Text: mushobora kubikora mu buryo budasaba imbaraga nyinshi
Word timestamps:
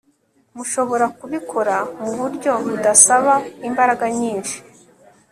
mushobora 0.55 1.05
kubikora 1.17 1.75
mu 2.01 2.11
buryo 2.19 2.51
budasaba 2.65 3.33
imbaraga 3.67 4.05
nyinshi 4.19 4.57